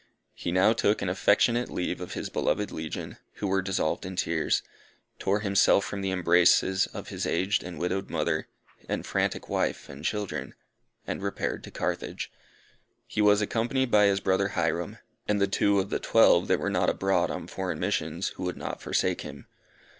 [0.33, 4.63] He now took an affectionate leave of his beloved legion, who were dissolved in tears;
[5.19, 8.47] tore himself from the embraces of his aged and widowed mother,
[8.89, 10.55] and frantic wife and children,
[11.05, 12.31] and repaired to Carthage.
[13.05, 16.71] He was accompanied by his brother Hyrum, and the two of the Twelve, that were
[16.71, 19.45] not abroad on foreign missions, who would not forsake him.